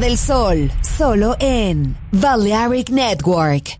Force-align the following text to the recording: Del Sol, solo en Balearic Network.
Del 0.00 0.16
Sol, 0.16 0.72
solo 0.82 1.36
en 1.38 1.94
Balearic 2.10 2.88
Network. 2.90 3.79